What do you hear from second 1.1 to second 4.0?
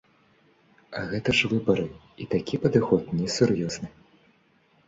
гэта ж выбары, і такі падыход несур'ёзны.